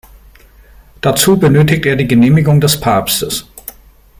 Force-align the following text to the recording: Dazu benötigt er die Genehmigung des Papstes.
Dazu 1.01 1.37
benötigt 1.37 1.85
er 1.85 1.95
die 1.95 2.07
Genehmigung 2.07 2.59
des 2.59 2.79
Papstes. 2.81 3.45